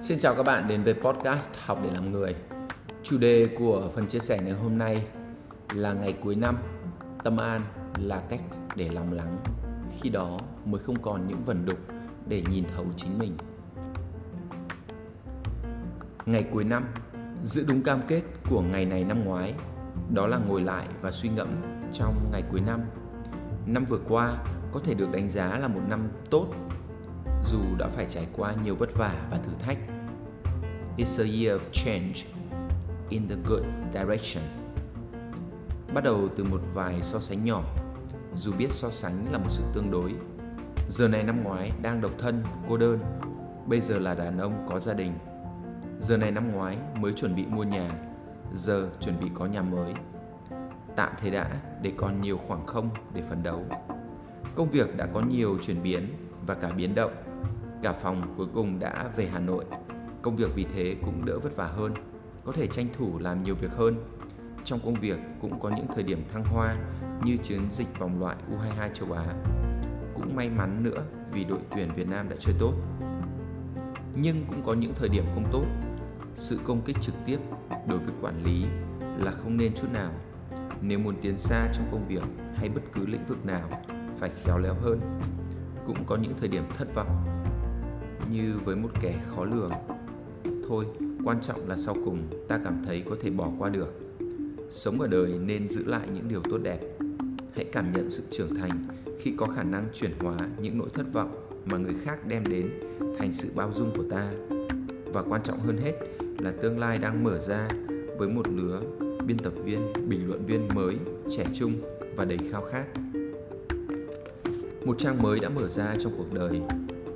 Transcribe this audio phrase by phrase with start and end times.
[0.00, 2.34] Xin chào các bạn đến với podcast Học để làm người.
[3.02, 5.06] Chủ đề của phần chia sẻ ngày hôm nay
[5.74, 6.56] là ngày cuối năm,
[7.24, 7.62] tâm an
[7.98, 8.40] là cách
[8.76, 9.38] để lòng lắng.
[10.00, 11.78] Khi đó mới không còn những vần đục
[12.28, 13.36] để nhìn thấu chính mình.
[16.26, 16.84] Ngày cuối năm,
[17.44, 19.54] giữ đúng cam kết của ngày này năm ngoái,
[20.14, 21.48] đó là ngồi lại và suy ngẫm
[21.92, 22.80] trong ngày cuối năm.
[23.66, 24.36] Năm vừa qua
[24.72, 26.46] có thể được đánh giá là một năm tốt
[27.46, 29.78] dù đã phải trải qua nhiều vất vả và thử thách.
[30.96, 32.14] It's a year of change
[33.08, 33.62] in the good
[33.94, 34.44] direction.
[35.94, 37.62] Bắt đầu từ một vài so sánh nhỏ,
[38.34, 40.14] dù biết so sánh là một sự tương đối.
[40.88, 42.98] Giờ này năm ngoái đang độc thân, cô đơn,
[43.66, 45.12] bây giờ là đàn ông có gia đình.
[46.00, 47.90] Giờ này năm ngoái mới chuẩn bị mua nhà,
[48.54, 49.94] giờ chuẩn bị có nhà mới.
[50.96, 51.50] Tạm thế đã
[51.82, 53.64] để còn nhiều khoảng không để phấn đấu.
[54.54, 56.06] Công việc đã có nhiều chuyển biến
[56.46, 57.12] và cả biến động
[57.82, 59.64] Cả phòng cuối cùng đã về Hà Nội.
[60.22, 61.94] Công việc vì thế cũng đỡ vất vả hơn,
[62.44, 63.94] có thể tranh thủ làm nhiều việc hơn.
[64.64, 66.76] Trong công việc cũng có những thời điểm thăng hoa
[67.24, 69.26] như chiến dịch vòng loại U22 châu Á.
[70.14, 71.02] Cũng may mắn nữa
[71.32, 72.74] vì đội tuyển Việt Nam đã chơi tốt.
[74.14, 75.64] Nhưng cũng có những thời điểm không tốt.
[76.34, 77.38] Sự công kích trực tiếp
[77.86, 78.66] đối với quản lý
[79.18, 80.12] là không nên chút nào.
[80.80, 82.22] Nếu muốn tiến xa trong công việc
[82.54, 83.68] hay bất cứ lĩnh vực nào,
[84.18, 85.00] phải khéo léo hơn.
[85.86, 87.25] Cũng có những thời điểm thất vọng
[88.32, 89.72] như với một kẻ khó lường.
[90.68, 90.84] Thôi,
[91.24, 93.94] quan trọng là sau cùng ta cảm thấy có thể bỏ qua được.
[94.70, 96.80] Sống ở đời nên giữ lại những điều tốt đẹp.
[97.54, 98.84] Hãy cảm nhận sự trưởng thành
[99.18, 102.70] khi có khả năng chuyển hóa những nỗi thất vọng mà người khác đem đến
[103.18, 104.32] thành sự bao dung của ta.
[105.04, 105.92] Và quan trọng hơn hết
[106.38, 107.68] là tương lai đang mở ra
[108.18, 108.82] với một lứa
[109.26, 110.96] biên tập viên, bình luận viên mới,
[111.30, 111.72] trẻ trung
[112.16, 112.84] và đầy khao khát.
[114.84, 116.60] Một trang mới đã mở ra trong cuộc đời.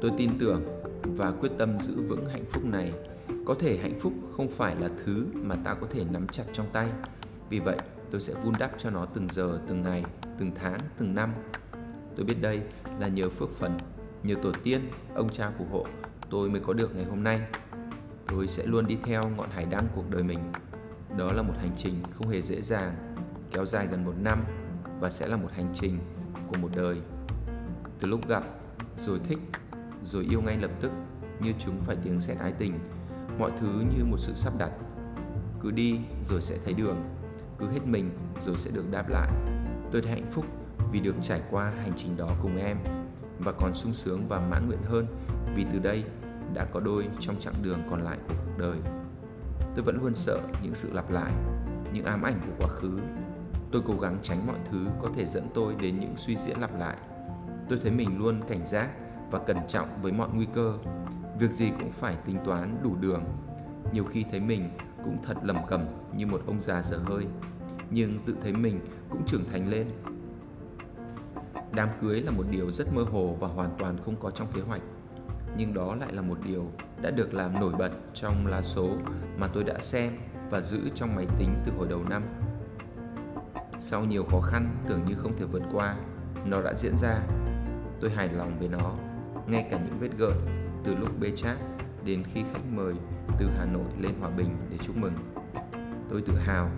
[0.01, 0.63] Tôi tin tưởng
[1.03, 2.93] và quyết tâm giữ vững hạnh phúc này.
[3.47, 6.67] Có thể hạnh phúc không phải là thứ mà ta có thể nắm chặt trong
[6.73, 6.89] tay.
[7.49, 7.79] Vì vậy,
[8.11, 10.05] tôi sẽ vun đắp cho nó từng giờ, từng ngày,
[10.39, 11.33] từng tháng, từng năm.
[12.17, 12.61] Tôi biết đây
[12.99, 13.79] là nhờ phước phần,
[14.23, 14.81] nhờ tổ tiên,
[15.15, 15.87] ông cha phù hộ
[16.31, 17.41] tôi mới có được ngày hôm nay.
[18.27, 20.39] Tôi sẽ luôn đi theo ngọn hải đăng cuộc đời mình.
[21.19, 23.15] Đó là một hành trình không hề dễ dàng,
[23.51, 24.45] kéo dài gần một năm
[25.01, 25.99] và sẽ là một hành trình
[26.49, 27.01] của một đời.
[28.01, 28.45] Từ lúc gặp,
[28.97, 29.39] rồi thích
[30.03, 30.91] rồi yêu ngay lập tức,
[31.41, 32.79] như chúng phải tiếng sét ái tình.
[33.39, 34.71] Mọi thứ như một sự sắp đặt.
[35.61, 36.97] Cứ đi rồi sẽ thấy đường.
[37.59, 38.11] Cứ hết mình
[38.47, 39.31] rồi sẽ được đáp lại.
[39.93, 40.45] Tôi thấy hạnh phúc
[40.93, 42.77] vì được trải qua hành trình đó cùng em.
[43.39, 45.07] Và còn sung sướng và mãn nguyện hơn
[45.55, 46.05] vì từ đây
[46.55, 48.77] đã có đôi trong chặng đường còn lại của cuộc đời.
[49.75, 51.33] Tôi vẫn luôn sợ những sự lặp lại,
[51.93, 53.01] những ám ảnh của quá khứ.
[53.73, 56.79] Tôi cố gắng tránh mọi thứ có thể dẫn tôi đến những suy diễn lặp
[56.79, 56.97] lại.
[57.69, 58.89] Tôi thấy mình luôn cảnh giác
[59.31, 60.75] và cẩn trọng với mọi nguy cơ.
[61.39, 63.25] Việc gì cũng phải tính toán đủ đường.
[63.93, 64.71] Nhiều khi thấy mình
[65.05, 65.85] cũng thật lầm cầm
[66.17, 67.27] như một ông già dở hơi,
[67.91, 68.81] nhưng tự thấy mình
[69.11, 69.91] cũng trưởng thành lên.
[71.75, 74.61] Đám cưới là một điều rất mơ hồ và hoàn toàn không có trong kế
[74.61, 74.83] hoạch,
[75.57, 76.71] nhưng đó lại là một điều
[77.03, 78.89] đã được làm nổi bật trong lá số
[79.37, 80.13] mà tôi đã xem
[80.51, 82.23] và giữ trong máy tính từ hồi đầu năm.
[83.79, 85.97] Sau nhiều khó khăn tưởng như không thể vượt qua,
[86.45, 87.21] nó đã diễn ra.
[88.01, 88.95] Tôi hài lòng với nó
[89.51, 90.37] ngay cả những vết gợn
[90.85, 91.57] từ lúc bê chát
[92.05, 92.95] đến khi khách mời
[93.39, 95.13] từ Hà Nội lên Hòa Bình để chúc mừng.
[96.11, 96.71] Tôi tự hào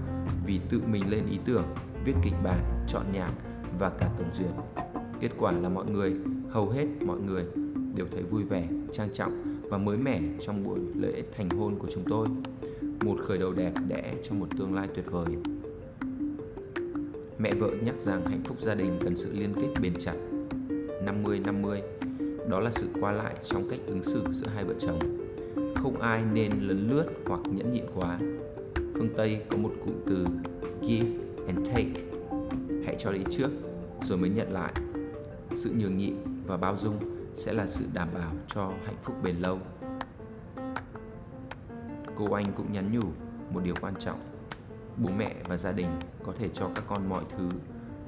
[0.47, 1.65] vì tự mình lên ý tưởng,
[2.05, 3.33] viết kịch bản, chọn nhạc
[3.79, 4.51] và cả tổng duyệt.
[5.21, 6.13] Kết quả là mọi người,
[6.51, 7.45] hầu hết mọi người
[7.95, 11.89] đều thấy vui vẻ, trang trọng và mới mẻ trong buổi lễ thành hôn của
[11.95, 12.29] chúng tôi.
[13.05, 15.27] Một khởi đầu đẹp đẽ cho một tương lai tuyệt vời.
[17.39, 20.15] Mẹ vợ nhắc rằng hạnh phúc gia đình cần sự liên kết bền chặt
[21.07, 21.81] 50-50
[22.53, 24.99] đó là sự qua lại trong cách ứng xử giữa hai vợ chồng.
[25.75, 28.19] Không ai nên lấn lướt hoặc nhẫn nhịn quá.
[28.75, 30.27] Phương tây có một cụm từ,
[30.83, 31.11] give
[31.47, 31.93] and take.
[32.87, 33.49] Hãy cho đi trước,
[34.03, 34.73] rồi mới nhận lại.
[35.55, 36.15] Sự nhường nhịn
[36.47, 36.99] và bao dung
[37.35, 39.59] sẽ là sự đảm bảo cho hạnh phúc bền lâu.
[42.17, 43.09] Cô anh cũng nhắn nhủ
[43.51, 44.21] một điều quan trọng.
[44.97, 45.89] Bố mẹ và gia đình
[46.25, 47.49] có thể cho các con mọi thứ,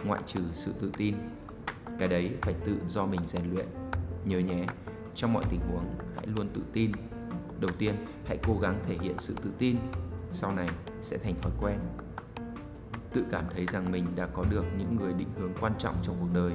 [0.04, 1.14] ngoại trừ sự tự tin.
[1.98, 3.66] Cái đấy phải tự do mình rèn luyện.
[4.24, 4.66] Nhớ nhé,
[5.14, 6.92] trong mọi tình huống hãy luôn tự tin.
[7.60, 7.94] Đầu tiên,
[8.26, 9.76] hãy cố gắng thể hiện sự tự tin,
[10.30, 10.68] sau này
[11.02, 11.78] sẽ thành thói quen.
[13.12, 16.16] Tự cảm thấy rằng mình đã có được những người định hướng quan trọng trong
[16.20, 16.52] cuộc đời.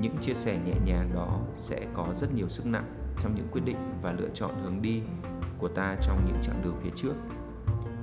[0.00, 3.62] Những chia sẻ nhẹ nhàng đó sẽ có rất nhiều sức nặng trong những quyết
[3.64, 5.02] định và lựa chọn hướng đi
[5.58, 7.14] của ta trong những chặng đường phía trước.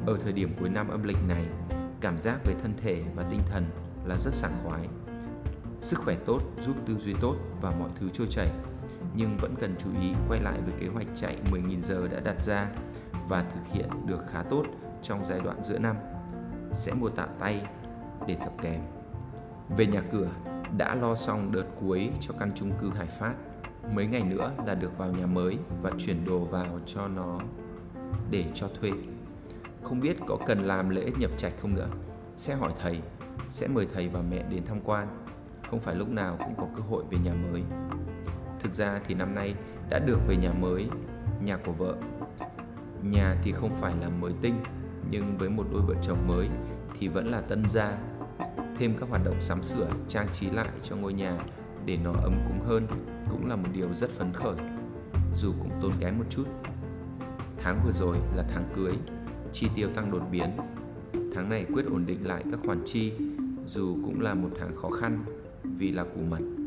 [0.05, 1.45] Ở thời điểm cuối năm âm lịch này,
[2.01, 3.65] cảm giác về thân thể và tinh thần
[4.05, 4.87] là rất sảng khoái.
[5.81, 8.51] Sức khỏe tốt giúp tư duy tốt và mọi thứ trôi chảy
[9.15, 12.43] nhưng vẫn cần chú ý quay lại với kế hoạch chạy 10.000 giờ đã đặt
[12.43, 12.67] ra
[13.27, 14.63] và thực hiện được khá tốt
[15.01, 15.95] trong giai đoạn giữa năm.
[16.73, 17.67] Sẽ mua tạ tay
[18.27, 18.81] để tập kèm.
[19.77, 20.27] Về nhà cửa,
[20.77, 23.33] đã lo xong đợt cuối cho căn chung cư Hải Phát.
[23.93, 27.39] Mấy ngày nữa là được vào nhà mới và chuyển đồ vào cho nó
[28.31, 28.91] để cho thuê.
[29.83, 31.87] Không biết có cần làm lễ nhập trạch không nữa.
[32.37, 33.01] Sẽ hỏi thầy,
[33.49, 35.07] sẽ mời thầy và mẹ đến tham quan.
[35.69, 37.63] Không phải lúc nào cũng có cơ hội về nhà mới.
[38.65, 39.55] Thực ra thì năm nay
[39.89, 40.87] đã được về nhà mới,
[41.43, 41.95] nhà của vợ.
[43.03, 44.55] Nhà thì không phải là mới tinh,
[45.11, 46.49] nhưng với một đôi vợ chồng mới
[46.99, 47.97] thì vẫn là tân gia.
[48.77, 51.37] Thêm các hoạt động sắm sửa, trang trí lại cho ngôi nhà
[51.85, 52.87] để nó ấm cúng hơn
[53.29, 54.55] cũng là một điều rất phấn khởi,
[55.35, 56.45] dù cũng tốn kém một chút.
[57.57, 58.93] Tháng vừa rồi là tháng cưới,
[59.53, 60.49] chi tiêu tăng đột biến.
[61.35, 63.13] Tháng này quyết ổn định lại các khoản chi,
[63.67, 65.23] dù cũng là một tháng khó khăn
[65.63, 66.64] vì là củ mật.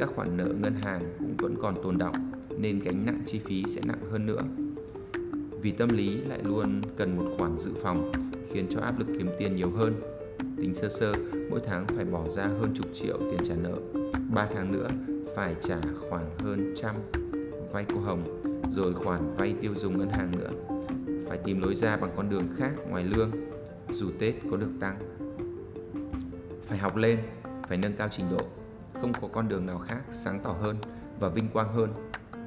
[0.00, 2.14] Các khoản nợ ngân hàng cũng vẫn còn tồn động
[2.58, 4.42] nên gánh nặng chi phí sẽ nặng hơn nữa.
[5.62, 8.12] Vì tâm lý lại luôn cần một khoản dự phòng
[8.52, 9.94] khiến cho áp lực kiếm tiền nhiều hơn.
[10.56, 11.12] Tính sơ sơ,
[11.50, 13.74] mỗi tháng phải bỏ ra hơn chục triệu tiền trả nợ.
[14.34, 14.88] 3 tháng nữa
[15.36, 16.94] phải trả khoảng hơn trăm
[17.72, 18.42] vay cô Hồng
[18.76, 20.50] rồi khoản vay tiêu dùng ngân hàng nữa.
[21.28, 23.30] Phải tìm lối ra bằng con đường khác ngoài lương
[23.92, 24.98] dù Tết có được tăng.
[26.62, 27.18] Phải học lên,
[27.68, 28.59] phải nâng cao trình độ.
[29.00, 30.76] Không có con đường nào khác sáng tỏ hơn
[31.20, 31.94] và vinh quang hơn.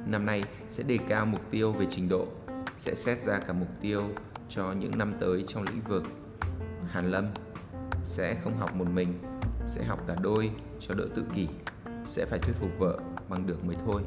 [0.06, 2.28] Năm nay sẽ đề cao mục tiêu về trình độ,
[2.78, 4.04] sẽ xét ra cả mục tiêu
[4.50, 6.04] cho những năm tới trong lĩnh vực
[6.88, 7.28] Hàn Lâm
[8.04, 9.13] sẽ không học một mình,
[9.66, 11.48] sẽ học cả đôi cho đỡ tự kỷ,
[12.06, 13.00] sẽ phải thuyết phục vợ
[13.30, 14.01] bằng được mới thôi.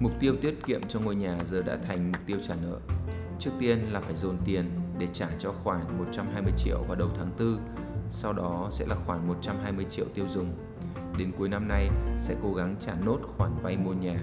[0.00, 2.78] Mục tiêu tiết kiệm cho ngôi nhà giờ đã thành mục tiêu trả nợ.
[3.38, 7.30] Trước tiên là phải dồn tiền để trả cho khoản 120 triệu vào đầu tháng
[7.38, 7.58] 4,
[8.10, 10.52] sau đó sẽ là khoản 120 triệu tiêu dùng.
[11.18, 14.20] Đến cuối năm nay sẽ cố gắng trả nốt khoản vay mua nhà.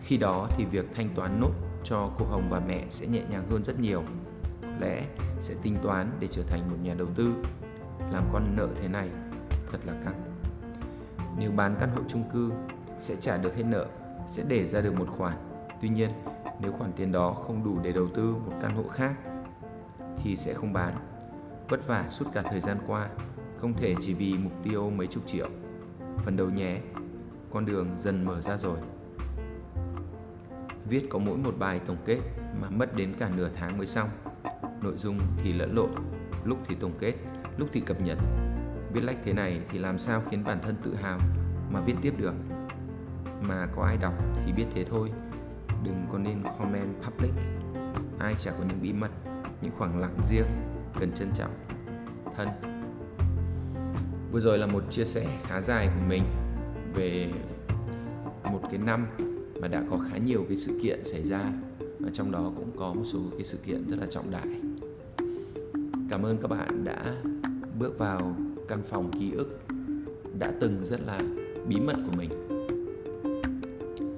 [0.00, 1.52] Khi đó thì việc thanh toán nốt
[1.84, 4.02] cho cô Hồng và mẹ sẽ nhẹ nhàng hơn rất nhiều.
[4.62, 5.04] Có lẽ
[5.40, 7.34] sẽ tính toán để trở thành một nhà đầu tư.
[8.12, 9.08] Làm con nợ thế này
[9.72, 10.22] thật là căng.
[11.38, 12.52] Nếu bán căn hộ chung cư
[13.00, 13.86] sẽ trả được hết nợ,
[14.26, 15.36] sẽ để ra được một khoản.
[15.80, 16.10] Tuy nhiên,
[16.60, 19.14] nếu khoản tiền đó không đủ để đầu tư một căn hộ khác
[20.16, 21.09] thì sẽ không bán.
[21.70, 23.08] Vất vả suốt cả thời gian qua,
[23.60, 25.48] không thể chỉ vì mục tiêu mấy chục triệu.
[26.18, 26.80] Phần đầu nhé,
[27.52, 28.78] con đường dần mở ra rồi.
[30.84, 32.18] Viết có mỗi một bài tổng kết
[32.60, 34.08] mà mất đến cả nửa tháng mới xong.
[34.82, 35.90] Nội dung thì lẫn lộn,
[36.44, 37.14] lúc thì tổng kết,
[37.56, 38.18] lúc thì cập nhật.
[38.92, 41.18] Viết lách thế này thì làm sao khiến bản thân tự hào
[41.70, 42.34] mà viết tiếp được.
[43.42, 44.14] Mà có ai đọc
[44.44, 45.12] thì biết thế thôi,
[45.84, 47.32] đừng có nên comment public.
[48.18, 49.10] Ai chả có những bí mật,
[49.62, 50.46] những khoảng lặng riêng
[50.98, 51.52] cần trân trọng.
[52.36, 52.48] Thân.
[54.32, 56.22] Vừa rồi là một chia sẻ khá dài của mình
[56.94, 57.30] về
[58.44, 59.06] một cái năm
[59.60, 61.52] mà đã có khá nhiều cái sự kiện xảy ra
[62.00, 64.60] và trong đó cũng có một số cái sự kiện rất là trọng đại
[66.10, 67.14] cảm ơn các bạn đã
[67.78, 68.36] bước vào
[68.68, 69.60] căn phòng ký ức
[70.38, 71.20] đã từng rất là
[71.68, 72.30] bí mật của mình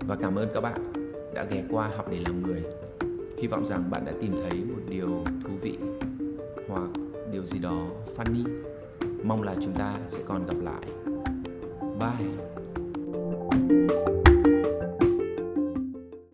[0.08, 0.92] và cảm ơn các bạn
[1.34, 2.62] đã ghé qua học để làm người
[3.38, 5.78] hy vọng rằng bạn đã tìm thấy một điều thú vị
[6.72, 6.88] hoặc
[7.32, 7.86] điều gì đó
[8.16, 8.44] funny.
[9.24, 10.82] Mong là chúng ta sẽ còn gặp lại.
[11.98, 12.28] Bye.